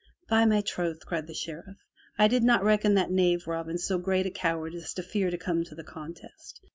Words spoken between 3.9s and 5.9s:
great a coward as to fear to come to the